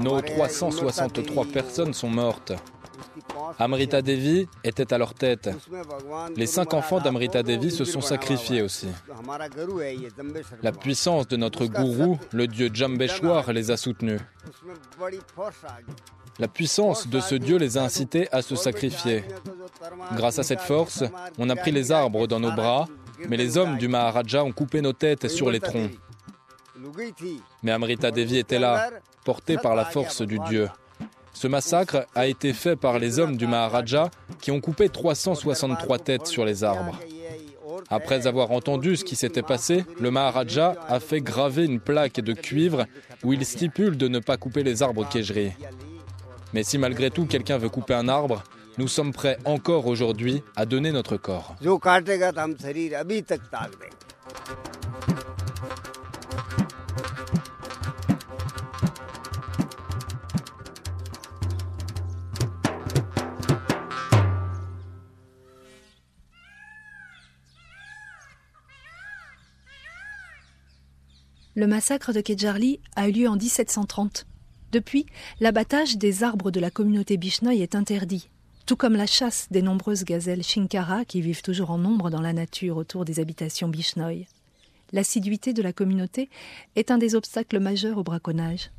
Nos 0.02 0.22
363 0.22 1.46
personnes 1.46 1.94
sont 1.94 2.10
mortes. 2.10 2.54
Amrita 3.60 4.02
Devi 4.02 4.48
était 4.64 4.94
à 4.94 4.98
leur 4.98 5.14
tête. 5.14 5.50
Les 6.36 6.46
cinq 6.46 6.74
enfants 6.74 7.00
d'Amrita 7.00 7.44
Devi 7.44 7.72
se 7.72 7.86
sont 7.86 8.02
sacrifiés 8.02 8.62
aussi. 8.62 8.88
La 10.62 10.72
puissance 10.72 11.28
de 11.28 11.38
notre 11.38 11.66
gourou, 11.66 12.18
le 12.32 12.48
dieu 12.48 12.70
Jambeshwar, 12.74 13.52
les 13.54 13.72
a 13.72 13.78
soutenus. 13.78 14.22
La 16.40 16.48
puissance 16.48 17.08
de 17.08 17.20
ce 17.20 17.36
dieu 17.36 17.58
les 17.58 17.78
a 17.78 17.84
incités 17.84 18.28
à 18.32 18.42
se 18.42 18.56
sacrifier. 18.56 19.24
Grâce 20.16 20.40
à 20.40 20.44
cette 20.44 20.62
force, 20.62 21.04
on 21.38 21.50
a 21.50 21.56
pris 21.56 21.72
les 21.72 21.92
arbres 21.92 22.28
dans 22.28 22.40
nos 22.40 22.52
bras, 22.52 22.88
mais 23.30 23.38
les 23.38 23.58
hommes 23.58 23.78
du 23.78 23.88
Maharaja 23.88 24.44
ont 24.44 24.52
coupé 24.52 24.82
nos 24.82 24.94
têtes 24.94 25.28
sur 25.28 25.52
les 25.52 25.60
troncs. 25.60 25.92
Mais 27.62 27.72
Amrita 27.72 28.12
Devi 28.12 28.38
était 28.38 28.60
là, 28.60 28.90
portée 29.26 29.58
par 29.58 29.76
la 29.76 29.86
force 29.86 30.22
du 30.22 30.40
dieu. 30.40 30.70
Ce 31.34 31.48
massacre 31.48 32.06
a 32.14 32.28
été 32.28 32.54
fait 32.54 32.76
par 32.76 33.00
les 33.00 33.20
hommes 33.20 33.38
du 33.38 33.48
Maharaja 33.48 34.12
qui 34.40 34.52
ont 34.52 34.62
coupé 34.62 34.90
363 34.90 36.00
têtes 36.00 36.28
sur 36.28 36.46
les 36.46 36.64
arbres. 36.64 37.00
Après 37.90 38.28
avoir 38.28 38.52
entendu 38.52 38.96
ce 38.96 39.04
qui 39.04 39.16
s'était 39.16 39.42
passé, 39.42 39.86
le 40.00 40.12
Maharaja 40.12 40.76
a 40.88 41.00
fait 41.00 41.22
graver 41.22 41.66
une 41.66 41.80
plaque 41.80 42.20
de 42.22 42.34
cuivre 42.34 42.86
où 43.24 43.34
il 43.34 43.46
stipule 43.46 43.98
de 43.98 44.08
ne 44.08 44.20
pas 44.20 44.38
couper 44.38 44.64
les 44.64 44.84
arbres 44.84 45.08
quégeries. 45.08 45.54
Mais 46.54 46.64
si 46.64 46.78
malgré 46.78 47.10
tout 47.10 47.26
quelqu'un 47.26 47.58
veut 47.58 47.70
couper 47.70 47.96
un 47.96 48.08
arbre, 48.08 48.44
Nous 48.80 48.88
sommes 48.88 49.14
prêts 49.14 49.38
encore 49.46 49.86
aujourd'hui 49.86 50.42
à 50.56 50.66
donner 50.66 50.92
notre 50.92 51.16
corps. 51.16 51.56
Le 71.64 71.70
massacre 71.70 72.12
de 72.12 72.20
Kedjarli 72.20 72.82
a 72.98 73.08
eu 73.08 73.14
lieu 73.14 73.30
en 73.30 73.38
1730. 73.38 74.26
Depuis, 74.74 75.06
l'abattage 75.40 75.96
des 75.96 76.22
arbres 76.22 76.52
de 76.52 76.60
la 76.60 76.70
communauté 76.70 77.16
Bishnoi 77.16 77.56
est 77.56 77.74
interdit, 77.74 78.30
tout 78.66 78.76
comme 78.76 78.98
la 78.98 79.06
chasse 79.06 79.48
des 79.50 79.62
nombreuses 79.62 80.04
gazelles 80.04 80.44
Shinkara 80.44 81.06
qui 81.06 81.22
vivent 81.22 81.42
toujours 81.42 81.72
en 81.72 81.78
nombre 81.78 82.10
dans 82.10 82.20
la 82.20 82.34
nature 82.34 82.76
autour 82.76 83.06
des 83.06 83.22
habitations 83.22 83.70
Bishnoi. 83.70 84.26
L'assiduité 84.92 85.54
de 85.54 85.62
la 85.62 85.72
communauté 85.72 86.30
est 86.76 86.92
un 86.92 86.98
des 86.98 87.16
obstacles 87.16 87.60
majeurs 87.60 87.98
au 87.98 88.04
braconnage. 88.04 88.70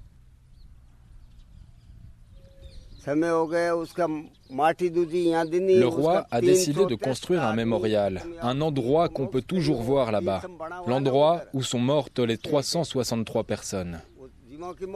Le 3.06 3.34
roi 5.86 6.26
a 6.30 6.40
décidé 6.40 6.86
de 6.86 6.94
construire 6.94 7.42
un 7.42 7.54
mémorial, 7.54 8.22
un 8.40 8.60
endroit 8.60 9.08
qu'on 9.08 9.26
peut 9.26 9.42
toujours 9.42 9.82
voir 9.82 10.10
là-bas, 10.10 10.42
l'endroit 10.86 11.42
où 11.52 11.62
sont 11.62 11.78
mortes 11.78 12.18
les 12.18 12.38
363 12.38 13.44
personnes. 13.44 14.00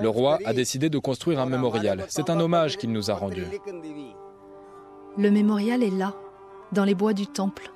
Le 0.01 0.09
roi 0.09 0.39
a 0.45 0.53
décidé 0.55 0.89
de 0.89 0.99
construire 0.99 1.41
un 1.41 1.47
mémorial. 1.47 2.07
C'est 2.09 2.31
un 2.31 2.41
hommage 2.41 2.77
qu'il 2.79 2.93
nous 2.93 3.11
a 3.11 3.15
rendu. 3.15 3.45
Le 5.17 5.31
mémorial 5.31 5.83
est 5.83 5.91
là, 5.91 6.15
dans 6.73 6.85
les 6.85 6.95
bois 6.95 7.13
du 7.13 7.27
temple. 7.27 7.73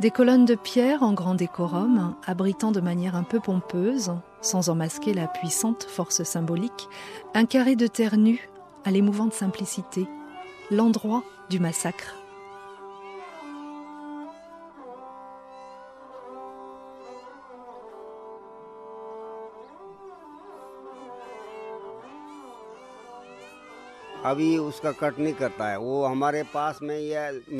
Des 0.00 0.10
colonnes 0.10 0.44
de 0.44 0.54
pierre 0.54 1.02
en 1.02 1.14
grand 1.14 1.34
décorum, 1.34 2.14
abritant 2.26 2.72
de 2.72 2.80
manière 2.80 3.16
un 3.16 3.22
peu 3.22 3.40
pompeuse, 3.40 4.12
sans 4.42 4.68
en 4.68 4.74
masquer 4.74 5.14
la 5.14 5.26
puissante 5.26 5.84
force 5.84 6.22
symbolique, 6.24 6.88
un 7.34 7.46
carré 7.46 7.74
de 7.74 7.86
terre 7.86 8.18
nue 8.18 8.51
à 8.84 8.90
l'émouvante 8.90 9.32
simplicité, 9.32 10.06
l'endroit 10.70 11.22
du 11.50 11.60
massacre. 11.60 12.16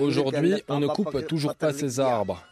Aujourd'hui, 0.00 0.62
on 0.68 0.78
ne 0.78 0.86
coupe 0.86 1.26
toujours 1.26 1.54
pas 1.56 1.72
ces 1.72 1.98
arbres. 1.98 2.42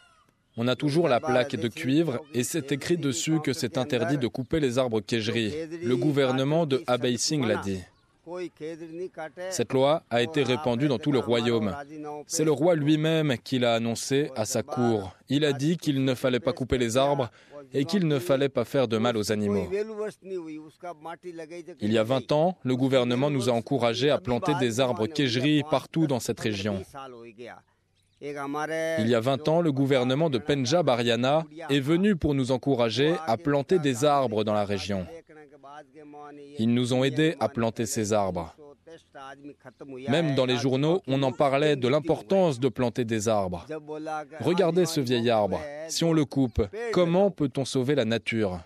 On 0.57 0.67
a 0.67 0.75
toujours 0.75 1.07
la 1.07 1.21
plaque 1.21 1.55
de 1.55 1.69
cuivre 1.69 2.19
et 2.33 2.43
c'est 2.43 2.73
écrit 2.73 2.97
dessus 2.97 3.39
que 3.39 3.53
c'est 3.53 3.77
interdit 3.77 4.17
de 4.17 4.27
couper 4.27 4.59
les 4.59 4.77
arbres 4.77 4.99
Kejri. 4.99 5.53
Le 5.81 5.95
gouvernement 5.95 6.65
de 6.65 6.83
Abay 6.87 7.15
Singh 7.15 7.45
l'a 7.45 7.55
dit. 7.55 7.79
Cette 9.49 9.73
loi 9.73 10.03
a 10.09 10.21
été 10.21 10.43
répandue 10.43 10.87
dans 10.87 10.99
tout 10.99 11.11
le 11.11 11.19
royaume. 11.19 11.75
C'est 12.27 12.43
le 12.43 12.51
roi 12.51 12.75
lui-même 12.75 13.35
qui 13.43 13.59
l'a 13.59 13.73
annoncé 13.75 14.29
à 14.35 14.45
sa 14.45 14.63
cour. 14.63 15.15
Il 15.29 15.43
a 15.45 15.53
dit 15.53 15.77
qu'il 15.77 16.03
ne 16.03 16.13
fallait 16.13 16.39
pas 16.39 16.53
couper 16.53 16.77
les 16.77 16.97
arbres 16.97 17.29
et 17.73 17.85
qu'il 17.85 18.07
ne 18.07 18.19
fallait 18.19 18.49
pas 18.49 18.65
faire 18.65 18.87
de 18.87 18.97
mal 18.97 19.17
aux 19.17 19.31
animaux. 19.31 19.67
Il 21.79 21.91
y 21.91 21.97
a 21.97 22.03
20 22.03 22.31
ans, 22.31 22.57
le 22.63 22.75
gouvernement 22.75 23.29
nous 23.29 23.49
a 23.49 23.53
encouragés 23.53 24.09
à 24.09 24.19
planter 24.19 24.53
des 24.59 24.79
arbres 24.79 25.07
kéjri 25.07 25.63
partout 25.69 26.07
dans 26.07 26.19
cette 26.19 26.39
région. 26.39 26.83
Il 28.21 29.07
y 29.07 29.15
a 29.15 29.19
20 29.19 29.47
ans, 29.47 29.61
le 29.61 29.71
gouvernement 29.71 30.29
de 30.29 30.37
Punjab 30.37 30.89
Haryana 30.89 31.43
est 31.69 31.79
venu 31.79 32.15
pour 32.15 32.35
nous 32.35 32.51
encourager 32.51 33.15
à 33.25 33.35
planter 33.35 33.79
des 33.79 34.05
arbres 34.05 34.43
dans 34.43 34.53
la 34.53 34.63
région. 34.63 35.07
Ils 36.59 36.73
nous 36.73 36.93
ont 36.93 37.03
aidés 37.03 37.35
à 37.39 37.49
planter 37.49 37.85
ces 37.85 38.13
arbres. 38.13 38.55
Même 40.09 40.35
dans 40.35 40.45
les 40.45 40.57
journaux, 40.57 41.01
on 41.07 41.21
en 41.23 41.31
parlait 41.31 41.75
de 41.75 41.87
l'importance 41.87 42.59
de 42.59 42.67
planter 42.67 43.05
des 43.05 43.27
arbres. 43.27 43.65
Regardez 44.41 44.85
ce 44.85 44.99
vieil 44.99 45.29
arbre. 45.29 45.61
Si 45.87 46.03
on 46.03 46.13
le 46.13 46.25
coupe, 46.25 46.61
comment 46.91 47.31
peut-on 47.31 47.65
sauver 47.65 47.95
la 47.95 48.05
nature? 48.05 48.59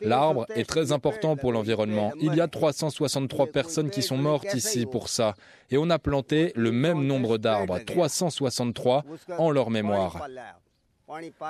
L'arbre 0.00 0.46
est 0.54 0.68
très 0.68 0.92
important 0.92 1.36
pour 1.36 1.52
l'environnement. 1.52 2.12
Il 2.20 2.34
y 2.34 2.40
a 2.40 2.48
363 2.48 3.48
personnes 3.48 3.90
qui 3.90 4.02
sont 4.02 4.16
mortes 4.16 4.54
ici 4.54 4.86
pour 4.86 5.08
ça. 5.08 5.34
Et 5.70 5.76
on 5.76 5.90
a 5.90 5.98
planté 5.98 6.52
le 6.54 6.72
même 6.72 7.04
nombre 7.04 7.38
d'arbres, 7.38 7.78
363, 7.78 9.04
en 9.38 9.50
leur 9.50 9.70
mémoire. 9.70 10.26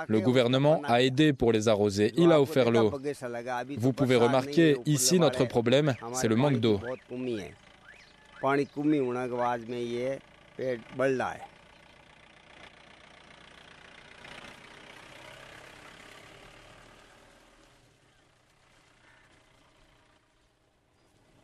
Le 0.07 0.19
gouvernement 0.21 0.81
a 0.83 1.01
aidé 1.01 1.33
pour 1.33 1.51
les 1.51 1.67
arroser, 1.67 2.13
il 2.15 2.31
a 2.31 2.39
offert 2.39 2.69
l'eau. 2.69 2.93
Vous 3.77 3.91
pouvez 3.91 4.15
remarquer, 4.15 4.77
ici 4.85 5.19
notre 5.19 5.45
problème, 5.45 5.95
c'est 6.13 6.27
le 6.27 6.35
manque 6.35 6.59
d'eau. 6.59 6.79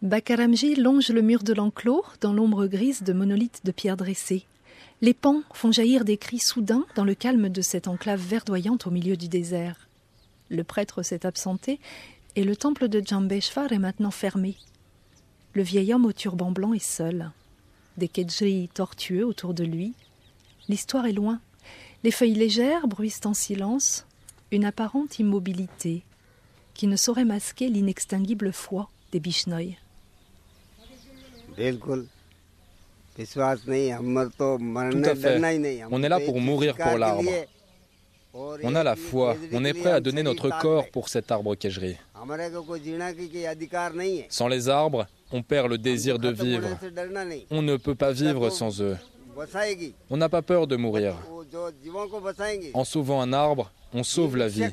Bakaramji 0.03 0.75
longe 0.75 1.09
le 1.09 1.21
mur 1.21 1.43
de 1.43 1.53
l'enclos 1.53 2.03
dans 2.19 2.33
l'ombre 2.33 2.67
grise 2.67 3.03
de 3.03 3.13
monolithes 3.13 3.61
de 3.63 3.71
pierre 3.71 3.95
dressés. 3.97 4.45
Les 5.03 5.13
pans 5.13 5.43
font 5.51 5.73
jaillir 5.73 6.05
des 6.05 6.15
cris 6.15 6.39
soudains 6.39 6.85
dans 6.95 7.03
le 7.03 7.13
calme 7.13 7.49
de 7.49 7.61
cette 7.61 7.89
enclave 7.89 8.21
verdoyante 8.21 8.87
au 8.87 8.89
milieu 8.89 9.17
du 9.17 9.27
désert. 9.27 9.89
Le 10.47 10.63
prêtre 10.63 11.03
s'est 11.03 11.25
absenté 11.25 11.81
et 12.37 12.45
le 12.45 12.55
temple 12.55 12.87
de 12.87 13.03
Jambeshwar 13.05 13.73
est 13.73 13.79
maintenant 13.79 14.11
fermé. 14.11 14.55
Le 15.55 15.61
vieil 15.61 15.93
homme 15.93 16.05
au 16.05 16.13
turban 16.13 16.51
blanc 16.51 16.71
est 16.71 16.79
seul. 16.79 17.31
Des 17.97 18.07
kedjris 18.07 18.69
tortueux 18.73 19.25
autour 19.25 19.53
de 19.53 19.65
lui. 19.65 19.93
L'histoire 20.69 21.05
est 21.05 21.11
loin. 21.11 21.41
Les 22.05 22.11
feuilles 22.11 22.33
légères 22.33 22.87
bruissent 22.87 23.25
en 23.25 23.33
silence, 23.33 24.05
une 24.51 24.63
apparente 24.63 25.19
immobilité 25.19 26.03
qui 26.73 26.87
ne 26.87 26.95
saurait 26.95 27.25
masquer 27.25 27.67
l'inextinguible 27.67 28.53
foi 28.53 28.89
des 29.11 29.19
Bishnoi. 29.19 29.75
Tout 33.15 35.03
à 35.05 35.15
fait. 35.15 35.85
On 35.91 36.03
est 36.03 36.09
là 36.09 36.19
pour 36.19 36.39
mourir 36.39 36.75
pour 36.75 36.97
l'arbre. 36.97 37.29
On 38.63 38.73
a 38.73 38.83
la 38.83 38.95
foi, 38.95 39.35
on 39.51 39.63
est 39.63 39.73
prêt 39.73 39.91
à 39.91 39.99
donner 39.99 40.23
notre 40.23 40.49
corps 40.59 40.89
pour 40.89 41.07
cet 41.07 41.31
arbre 41.31 41.53
Kejri. 41.55 41.97
Sans 44.29 44.47
les 44.47 44.69
arbres, 44.69 45.05
on 45.31 45.43
perd 45.43 45.69
le 45.69 45.77
désir 45.77 46.17
de 46.17 46.29
vivre. 46.29 46.67
On 47.51 47.61
ne 47.61 47.77
peut 47.77 47.93
pas 47.93 48.11
vivre 48.11 48.49
sans 48.49 48.81
eux. 48.81 48.97
On 50.09 50.17
n'a 50.17 50.29
pas 50.29 50.41
peur 50.41 50.65
de 50.65 50.75
mourir. 50.75 51.15
En 52.73 52.83
sauvant 52.83 53.21
un 53.21 53.33
arbre, 53.33 53.71
on 53.93 54.03
sauve 54.03 54.35
la 54.37 54.47
vie. 54.47 54.69